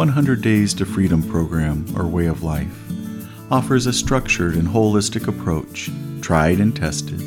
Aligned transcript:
100 0.00 0.40
Days 0.40 0.72
to 0.72 0.86
Freedom 0.86 1.22
program 1.22 1.84
or 1.94 2.06
way 2.06 2.24
of 2.24 2.42
life 2.42 2.90
offers 3.50 3.84
a 3.84 3.92
structured 3.92 4.54
and 4.54 4.66
holistic 4.66 5.28
approach, 5.28 5.90
tried 6.22 6.58
and 6.58 6.74
tested, 6.74 7.18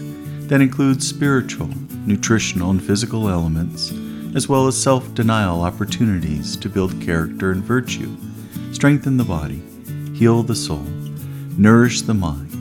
that 0.49 0.59
includes 0.59 1.07
spiritual, 1.07 1.69
nutritional, 2.07 2.71
and 2.71 2.83
physical 2.83 3.29
elements, 3.29 3.93
as 4.33 4.49
well 4.49 4.65
as 4.65 4.75
self 4.75 5.13
denial 5.13 5.61
opportunities 5.61 6.57
to 6.57 6.67
build 6.67 6.99
character 6.99 7.51
and 7.51 7.63
virtue, 7.63 8.17
strengthen 8.71 9.17
the 9.17 9.23
body, 9.23 9.61
heal 10.15 10.41
the 10.41 10.55
soul, 10.55 10.87
nourish 11.55 12.01
the 12.01 12.15
mind, 12.15 12.55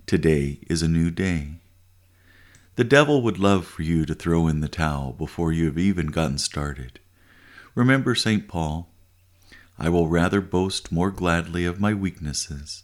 Today 0.06 0.60
is 0.70 0.82
a 0.82 0.90
new 0.90 1.10
day. 1.10 1.62
The 2.76 2.84
devil 2.84 3.22
would 3.22 3.40
love 3.40 3.66
for 3.66 3.84
you 3.84 4.06
to 4.06 4.16
throw 4.16 4.50
in 4.50 4.60
the 4.60 4.68
towel 4.68 5.14
before 5.14 5.54
you 5.54 5.68
have 5.68 5.78
even 5.78 6.08
gotten 6.08 6.40
started. 6.40 7.00
Remember 7.74 8.16
St. 8.16 8.50
Paul? 8.50 8.90
I 9.80 9.88
will 9.88 10.10
rather 10.10 10.42
boast 10.42 10.92
more 10.92 11.10
gladly 11.10 11.64
of 11.64 11.80
my 11.80 11.94
weaknesses 11.94 12.84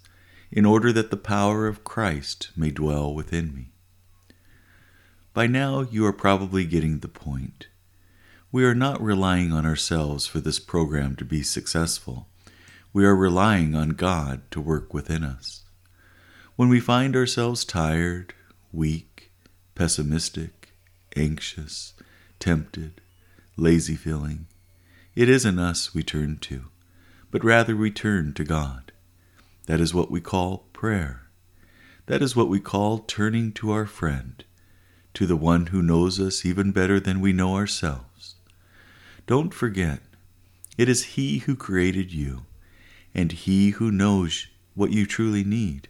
in 0.55 0.65
order 0.65 0.93
that 0.93 1.09
the 1.09 1.17
power 1.17 1.65
of 1.65 1.83
Christ 1.83 2.51
may 2.55 2.69
dwell 2.69 3.11
within 3.11 3.55
me. 3.55 3.71
By 5.33 5.47
now, 5.47 5.81
you 5.81 6.05
are 6.05 6.13
probably 6.13 6.63
getting 6.63 6.99
the 6.99 7.07
point. 7.07 7.67
We 8.51 8.63
are 8.63 8.75
not 8.75 9.01
relying 9.01 9.51
on 9.51 9.65
ourselves 9.65 10.27
for 10.27 10.39
this 10.39 10.59
program 10.59 11.15
to 11.15 11.25
be 11.25 11.41
successful. 11.41 12.27
We 12.93 13.03
are 13.03 13.15
relying 13.15 13.73
on 13.73 13.89
God 13.89 14.41
to 14.51 14.61
work 14.61 14.93
within 14.93 15.23
us. 15.23 15.63
When 16.55 16.69
we 16.69 16.79
find 16.79 17.15
ourselves 17.15 17.65
tired, 17.65 18.35
weak, 18.71 19.31
pessimistic, 19.73 20.73
anxious, 21.15 21.93
tempted, 22.39 23.01
lazy 23.57 23.95
feeling, 23.95 24.45
it 25.15 25.29
isn't 25.29 25.57
us 25.57 25.95
we 25.95 26.03
turn 26.03 26.37
to, 26.41 26.65
but 27.31 27.43
rather 27.43 27.75
we 27.75 27.89
turn 27.89 28.33
to 28.35 28.43
God. 28.43 28.92
That 29.65 29.79
is 29.79 29.93
what 29.93 30.11
we 30.11 30.21
call 30.21 30.65
prayer. 30.73 31.27
That 32.07 32.21
is 32.21 32.35
what 32.35 32.49
we 32.49 32.59
call 32.59 32.99
turning 32.99 33.53
to 33.53 33.71
our 33.71 33.85
friend, 33.85 34.43
to 35.13 35.25
the 35.25 35.37
one 35.37 35.67
who 35.67 35.81
knows 35.81 36.19
us 36.19 36.45
even 36.45 36.71
better 36.71 36.99
than 36.99 37.21
we 37.21 37.31
know 37.31 37.55
ourselves. 37.55 38.35
Don't 39.25 39.53
forget, 39.53 40.01
it 40.77 40.89
is 40.89 41.03
He 41.15 41.39
who 41.39 41.55
created 41.55 42.11
you, 42.11 42.45
and 43.15 43.31
He 43.31 43.69
who 43.71 43.91
knows 43.91 44.47
what 44.75 44.91
you 44.91 45.05
truly 45.05 45.43
need. 45.43 45.87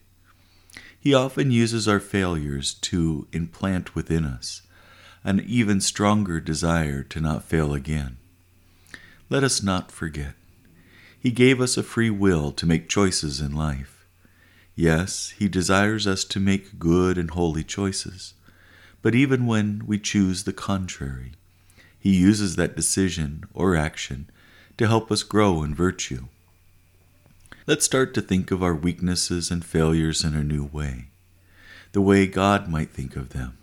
He 0.99 1.13
often 1.13 1.51
uses 1.51 1.87
our 1.87 1.99
failures 1.99 2.73
to 2.75 3.27
implant 3.33 3.95
within 3.95 4.23
us 4.23 4.61
an 5.23 5.41
even 5.47 5.79
stronger 5.79 6.39
desire 6.39 7.01
to 7.01 7.21
not 7.21 7.43
fail 7.43 7.73
again. 7.73 8.17
Let 9.29 9.43
us 9.43 9.63
not 9.63 9.91
forget. 9.91 10.35
He 11.23 11.31
gave 11.31 11.61
us 11.61 11.77
a 11.77 11.83
free 11.83 12.09
will 12.09 12.51
to 12.51 12.65
make 12.65 12.89
choices 12.89 13.39
in 13.39 13.55
life. 13.55 14.05
Yes, 14.75 15.33
He 15.39 15.47
desires 15.47 16.05
us 16.05 16.25
to 16.25 16.39
make 16.41 16.77
good 16.77 17.17
and 17.17 17.31
holy 17.31 17.63
choices. 17.63 18.33
But 19.01 19.15
even 19.15 19.45
when 19.45 19.83
we 19.87 19.99
choose 19.99 20.43
the 20.43 20.51
contrary, 20.51 21.31
He 21.97 22.13
uses 22.13 22.57
that 22.57 22.75
decision 22.75 23.45
or 23.53 23.73
action 23.73 24.29
to 24.77 24.85
help 24.85 25.13
us 25.13 25.23
grow 25.23 25.63
in 25.63 25.73
virtue. 25.73 26.25
Let's 27.65 27.85
start 27.85 28.13
to 28.15 28.21
think 28.21 28.51
of 28.51 28.61
our 28.61 28.75
weaknesses 28.75 29.49
and 29.49 29.63
failures 29.63 30.25
in 30.25 30.35
a 30.35 30.43
new 30.43 30.65
way, 30.65 31.05
the 31.93 32.01
way 32.01 32.27
God 32.27 32.67
might 32.67 32.89
think 32.89 33.15
of 33.15 33.29
them. 33.29 33.57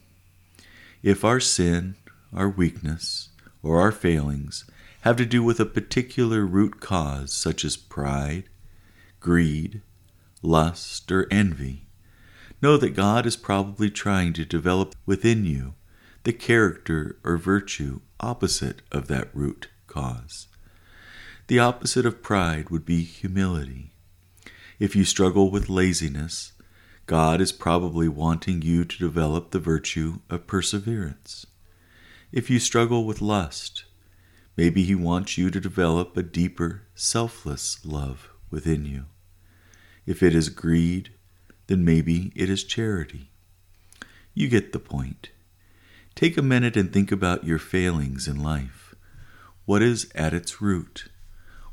If 1.03 1.27
our 1.27 1.41
sin, 1.41 1.97
our 2.34 2.48
weakness, 2.48 3.28
or 3.62 3.82
our 3.82 3.92
failings 3.92 4.65
have 5.03 5.16
to 5.16 5.27
do 5.27 5.43
with 5.43 5.61
a 5.61 5.66
particular 5.66 6.44
root 6.44 6.81
cause, 6.81 7.33
such 7.33 7.65
as 7.65 7.77
pride, 7.77 8.44
greed, 9.19 9.83
lust, 10.43 11.11
or 11.11 11.27
envy, 11.31 11.87
know 12.62 12.77
that 12.77 12.91
God 12.91 13.27
is 13.27 13.37
probably 13.37 13.91
trying 13.91 14.33
to 14.34 14.44
develop 14.44 14.94
within 15.06 15.44
you 15.44 15.75
the 16.25 16.33
character 16.33 17.19
or 17.25 17.39
virtue 17.39 18.00
opposite 18.21 18.83
of 18.93 19.09
that 19.09 19.34
root 19.34 19.69
cause. 19.87 20.49
The 21.47 21.59
opposite 21.59 22.05
of 22.05 22.22
pride 22.22 22.71
would 22.71 22.84
be 22.84 23.03
humility. 23.03 23.93
If 24.78 24.94
you 24.94 25.05
struggle 25.05 25.50
with 25.50 25.69
laziness, 25.69 26.53
God 27.06 27.41
is 27.41 27.53
probably 27.53 28.06
wanting 28.06 28.62
you 28.62 28.84
to 28.84 28.99
develop 28.99 29.50
the 29.50 29.59
virtue 29.59 30.21
of 30.28 30.47
perseverance. 30.47 31.47
If 32.31 32.50
you 32.50 32.60
struggle 32.60 33.05
with 33.05 33.21
lust, 33.21 33.84
Maybe 34.60 34.82
He 34.82 34.94
wants 34.94 35.38
you 35.38 35.50
to 35.50 35.59
develop 35.59 36.15
a 36.15 36.22
deeper, 36.22 36.82
selfless 36.94 37.82
love 37.82 38.28
within 38.50 38.84
you. 38.84 39.06
If 40.04 40.22
it 40.22 40.34
is 40.34 40.50
greed, 40.50 41.15
then 41.66 41.82
maybe 41.82 42.31
it 42.37 42.50
is 42.50 42.62
charity. 42.62 43.31
You 44.34 44.48
get 44.48 44.75
the 44.75 44.78
point. 44.78 45.31
Take 46.15 46.37
a 46.37 46.43
minute 46.43 46.76
and 46.76 46.93
think 46.93 47.10
about 47.10 47.44
your 47.44 47.59
failings 47.59 48.28
in 48.28 48.43
life. 48.43 48.94
What 49.65 49.81
is 49.81 50.12
at 50.15 50.34
its 50.34 50.60
root? 50.60 51.09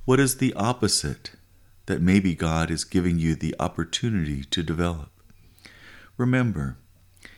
What 0.05 0.21
is 0.21 0.37
the 0.37 0.53
opposite 0.53 1.31
that 1.87 2.01
maybe 2.01 2.35
God 2.35 2.71
is 2.71 2.85
giving 2.85 3.19
you 3.19 3.35
the 3.35 3.53
opportunity 3.59 4.45
to 4.45 4.63
develop? 4.63 5.11
Remember, 6.15 6.77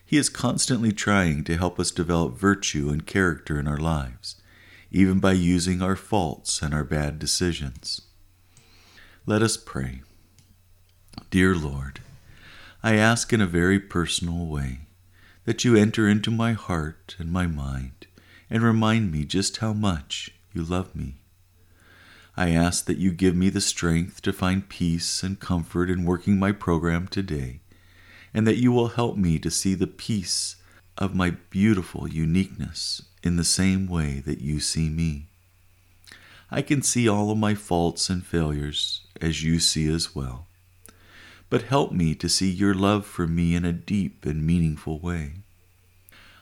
He 0.06 0.18
is 0.18 0.30
constantly 0.30 0.92
trying 0.92 1.44
to 1.46 1.58
help 1.58 1.80
us 1.80 1.90
develop 1.90 2.38
virtue 2.38 2.92
and 2.92 3.08
character 3.08 3.60
in 3.60 3.68
our 3.68 3.80
lives 3.80 4.36
even 4.92 5.20
by 5.20 5.34
using 5.34 5.82
our 5.82 5.96
faults 5.96 6.62
and 6.62 6.74
our 6.74 6.84
bad 6.84 7.20
decisions. 7.20 8.02
Let 9.26 9.42
us 9.42 9.58
pray. 9.58 10.02
Dear 11.30 11.56
Lord, 11.56 12.00
I 12.82 12.96
ask 12.96 13.32
in 13.34 13.42
a 13.42 13.46
very 13.48 13.80
personal 13.80 14.48
way 14.48 14.80
that 15.46 15.64
you 15.64 15.76
enter 15.76 16.08
into 16.08 16.32
my 16.32 16.54
heart 16.54 17.16
and 17.20 17.32
my 17.32 17.46
mind 17.46 18.08
and 18.50 18.64
remind 18.64 19.12
me 19.12 19.26
just 19.26 19.58
how 19.58 19.74
much 19.74 20.32
you 20.54 20.64
love 20.64 20.96
me. 20.96 21.16
I 22.36 22.52
ask 22.52 22.86
that 22.86 22.98
you 22.98 23.12
give 23.12 23.36
me 23.36 23.50
the 23.50 23.62
strength 23.62 24.22
to 24.22 24.34
find 24.34 24.70
peace 24.70 25.24
and 25.24 25.40
comfort 25.40 25.90
in 25.90 26.06
working 26.06 26.40
my 26.40 26.52
program 26.52 27.08
today, 27.08 27.60
and 28.34 28.48
that 28.48 28.58
you 28.58 28.72
will 28.72 28.90
help 28.90 29.18
me 29.18 29.40
to 29.40 29.52
see 29.52 29.76
the 29.76 29.88
peace 29.88 30.56
of 31.00 31.16
my 31.16 31.32
beautiful 31.50 32.08
uniqueness 32.08 33.02
in 33.24 33.38
the 33.38 33.44
same 33.44 33.88
way 33.88 34.20
that 34.26 34.42
you 34.42 34.60
see 34.60 34.90
me. 34.90 35.26
I 36.52 36.62
can 36.62 36.82
see 36.82 37.08
all 37.08 37.32
of 37.32 37.38
my 37.38 37.56
faults 37.56 38.10
and 38.10 38.24
failures 38.24 39.02
as 39.22 39.44
you 39.44 39.60
see 39.60 39.88
as 39.92 40.14
well. 40.14 40.46
But 41.50 41.64
help 41.64 41.94
me 41.94 42.14
to 42.16 42.28
see 42.28 42.50
your 42.50 42.74
love 42.74 43.06
for 43.06 43.26
me 43.28 43.56
in 43.56 43.64
a 43.66 43.74
deep 43.74 44.26
and 44.26 44.46
meaningful 44.46 45.00
way. 45.00 45.34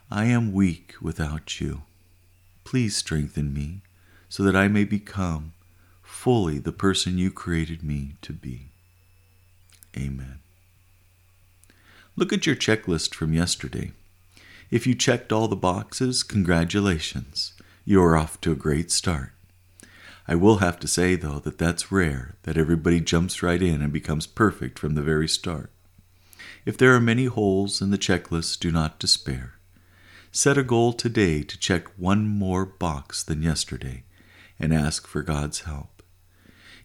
I 0.09 0.25
am 0.25 0.51
weak 0.51 0.95
without 1.01 1.61
you. 1.61 1.83
Please 2.63 2.95
strengthen 2.95 3.53
me 3.53 3.81
so 4.27 4.43
that 4.43 4.55
I 4.55 4.67
may 4.67 4.85
become 4.85 5.53
fully 6.01 6.57
the 6.57 6.71
person 6.71 7.17
you 7.17 7.29
created 7.29 7.83
me 7.83 8.15
to 8.23 8.33
be. 8.33 8.69
Amen. 9.95 10.39
Look 12.15 12.33
at 12.33 12.45
your 12.47 12.55
checklist 12.55 13.13
from 13.13 13.33
yesterday. 13.33 13.91
If 14.69 14.85
you 14.85 14.95
checked 14.95 15.31
all 15.31 15.47
the 15.47 15.55
boxes, 15.55 16.23
congratulations. 16.23 17.53
You 17.85 18.03
are 18.03 18.17
off 18.17 18.41
to 18.41 18.51
a 18.51 18.55
great 18.55 18.91
start. 18.91 19.31
I 20.27 20.35
will 20.35 20.57
have 20.57 20.77
to 20.79 20.89
say, 20.89 21.15
though, 21.15 21.39
that 21.39 21.57
that's 21.57 21.89
rare, 21.89 22.35
that 22.43 22.57
everybody 22.57 22.99
jumps 22.99 23.41
right 23.41 23.61
in 23.61 23.81
and 23.81 23.93
becomes 23.93 24.27
perfect 24.27 24.77
from 24.77 24.95
the 24.95 25.01
very 25.01 25.29
start. 25.29 25.71
If 26.65 26.77
there 26.77 26.93
are 26.93 26.99
many 26.99 27.25
holes 27.25 27.81
in 27.81 27.91
the 27.91 27.97
checklist, 27.97 28.59
do 28.59 28.69
not 28.69 28.99
despair. 28.99 29.53
Set 30.33 30.57
a 30.57 30.63
goal 30.63 30.91
today 30.91 31.43
to 31.43 31.57
check 31.57 31.87
one 31.97 32.27
more 32.27 32.65
box 32.65 33.23
than 33.23 33.41
yesterday 33.41 34.03
and 34.59 34.73
ask 34.73 35.07
for 35.07 35.23
God's 35.23 35.61
help. 35.61 36.03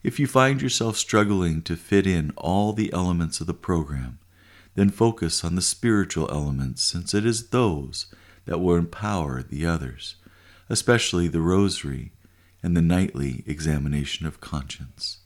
If 0.05 0.21
you 0.21 0.29
find 0.29 0.63
yourself 0.63 0.97
struggling 0.97 1.63
to 1.63 1.75
fit 1.75 2.07
in 2.07 2.33
all 2.37 2.73
the 2.73 2.93
elements 2.93 3.41
of 3.41 3.49
the 3.49 3.55
program, 3.55 4.21
then 4.75 4.91
focus 4.91 5.45
on 5.45 5.55
the 5.55 5.63
spiritual 5.63 6.31
elements 6.31 6.83
since 6.83 7.15
it 7.15 7.27
is 7.27 7.49
those 7.49 8.07
that 8.47 8.61
will 8.61 8.77
empower 8.77 9.43
the 9.43 9.67
others, 9.67 10.17
especially 10.69 11.29
the 11.29 11.41
rosary 11.41 12.13
and 12.63 12.77
the 12.77 12.83
nightly 12.83 13.43
examination 13.47 14.27
of 14.27 14.41
conscience. 14.41 15.19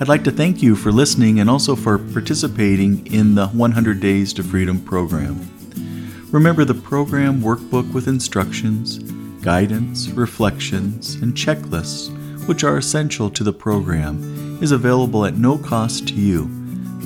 I'd 0.00 0.08
like 0.08 0.24
to 0.24 0.30
thank 0.30 0.62
you 0.62 0.76
for 0.76 0.92
listening 0.92 1.40
and 1.40 1.50
also 1.50 1.76
for 1.76 1.98
participating 1.98 3.06
in 3.06 3.34
the 3.34 3.48
100 3.48 4.00
Days 4.00 4.32
to 4.34 4.42
Freedom 4.42 4.80
program. 4.80 5.48
Remember 6.30 6.64
the 6.64 6.74
program 6.74 7.40
workbook 7.40 7.92
with 7.92 8.08
instructions, 8.08 8.98
guidance, 9.42 10.08
reflections, 10.10 11.16
and 11.16 11.34
checklists, 11.34 12.08
which 12.46 12.64
are 12.64 12.78
essential 12.78 13.30
to 13.30 13.44
the 13.44 13.52
program, 13.52 14.58
is 14.62 14.72
available 14.72 15.24
at 15.24 15.36
no 15.36 15.58
cost 15.58 16.08
to 16.08 16.14
you 16.14 16.59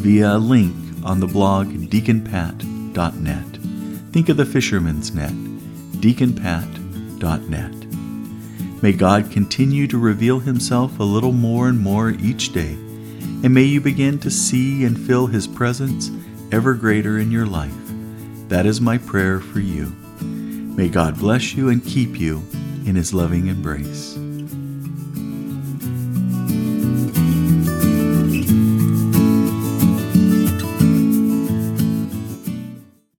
via 0.05 0.37
a 0.37 0.39
link 0.39 0.77
on 1.03 1.19
the 1.19 1.27
blog 1.27 1.69
deaconpat.net. 1.69 4.13
Think 4.13 4.29
of 4.29 4.37
the 4.37 4.45
fisherman's 4.45 5.15
net, 5.15 5.33
deaconpat.net. 6.03 8.83
May 8.83 8.93
God 8.93 9.31
continue 9.31 9.87
to 9.87 9.97
reveal 9.97 10.41
Himself 10.41 11.01
a 11.01 11.05
little 11.05 11.33
more 11.33 11.69
and 11.69 11.81
more 11.81 12.11
each 12.11 12.53
day, 12.53 12.75
and 12.75 13.55
may 13.55 13.63
you 13.63 13.81
begin 13.81 14.19
to 14.19 14.31
see 14.31 14.85
and 14.85 15.01
feel 15.01 15.27
His 15.27 15.47
presence 15.47 16.11
ever 16.53 16.75
greater 16.75 17.19
in 17.19 17.31
your 17.31 17.47
life. 17.47 17.73
That 18.49 18.67
is 18.67 18.83
my 18.83 18.99
prayer 18.99 19.41
for 19.41 19.61
you. 19.61 19.87
May 20.21 20.91
God 20.91 21.19
bless 21.19 21.55
you 21.55 21.71
and 21.71 21.83
keep 21.83 22.21
you 22.21 22.45
in 22.85 22.95
His 22.95 23.15
loving 23.15 23.47
embrace. 23.47 24.19